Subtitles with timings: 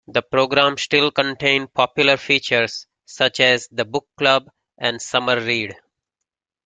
[0.07, 4.47] The programme still contained popular features such as the "Book Club"
[4.79, 5.75] and "Summer Read".